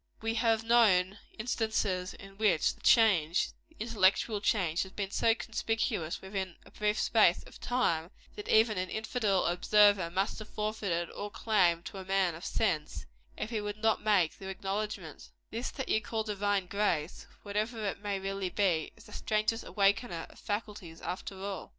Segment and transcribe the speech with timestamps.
[0.19, 6.23] We have known instances in which the change the intellectual change has been so conspicuous,
[6.23, 11.29] within a brief space of time, that even an infidel observer must have forfeited all
[11.29, 13.05] claim to a man of sense,
[13.37, 17.99] if he would not make the acknowledgment This that you call divine grace, whatever it
[18.01, 21.69] may really be, is the strangest awakener of faculties, after all."